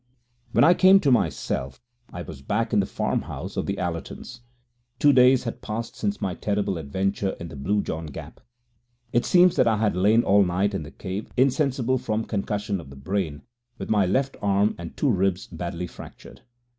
< 0.01 0.45
16 0.47 0.51
> 0.51 0.51
When 0.53 0.63
I 0.63 0.73
came 0.73 0.99
to 1.01 1.11
myself 1.11 1.79
I 2.11 2.23
was 2.23 2.41
back 2.41 2.73
in 2.73 2.79
the 2.79 2.87
farm 2.87 3.21
house 3.21 3.55
of 3.55 3.67
the 3.67 3.75
Allertons. 3.75 4.39
Two 4.97 5.13
days 5.13 5.43
had 5.43 5.61
passed 5.61 5.95
since 5.95 6.19
my 6.19 6.33
terrible 6.33 6.79
adventure 6.79 7.35
in 7.39 7.49
the 7.49 7.55
Blue 7.55 7.83
John 7.83 8.07
Gap. 8.07 8.39
It 9.13 9.27
seems 9.27 9.55
that 9.57 9.67
I 9.67 9.77
had 9.77 9.95
lain 9.95 10.23
all 10.23 10.43
night 10.43 10.73
in 10.73 10.81
the 10.81 10.89
cave 10.89 11.29
insensible 11.37 11.99
from 11.99 12.25
concussion 12.25 12.81
of 12.81 12.89
the 12.89 12.95
brain, 12.95 13.43
with 13.77 13.91
my 13.91 14.07
left 14.07 14.37
arm 14.41 14.73
and 14.79 14.97
two 14.97 15.11
ribs 15.11 15.45
badly 15.45 15.85
fractured. 15.85 16.41